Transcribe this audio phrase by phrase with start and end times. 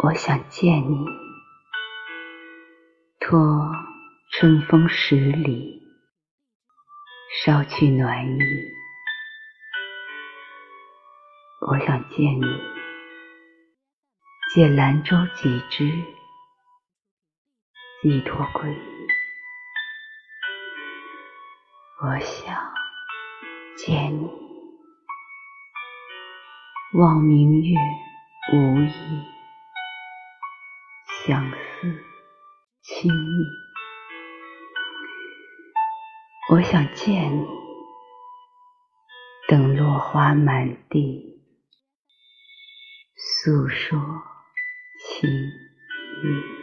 [0.00, 1.04] 我想见你，
[3.18, 3.68] 托
[4.30, 5.82] 春风十里，
[7.42, 8.40] 捎去暖意。
[11.66, 12.46] 我想见你，
[14.54, 15.90] 借兰州几枝，
[18.00, 19.06] 寄托归意。
[22.02, 22.54] 我想
[23.76, 24.30] 见你，
[26.92, 27.76] 望明月
[28.52, 29.37] 无意。
[31.28, 31.56] 相思
[32.80, 33.44] 亲密，
[36.50, 37.46] 我想见你，
[39.46, 41.42] 等落花满地，
[43.14, 44.00] 诉说
[44.98, 46.57] 情意。